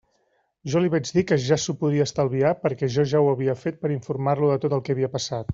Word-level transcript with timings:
Jo 0.73 0.79
li 0.85 0.89
vaig 0.93 1.11
dir 1.17 1.23
que 1.31 1.37
ja 1.43 1.57
s'ho 1.65 1.75
podia 1.83 2.07
estalviar 2.09 2.55
perquè 2.63 2.91
jo 2.97 3.07
ja 3.15 3.23
ho 3.27 3.31
havia 3.35 3.59
fet 3.67 3.81
per 3.85 3.95
informar-lo 4.01 4.53
de 4.55 4.61
tot 4.65 4.79
el 4.81 4.87
que 4.89 4.97
havia 4.99 5.17
passat. 5.19 5.47